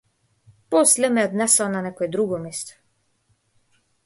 После 0.71 1.07
ме 1.15 1.21
однесоа 1.27 1.69
на 1.75 1.83
некое 1.87 2.07
друго 2.07 2.39
место. 2.39 2.73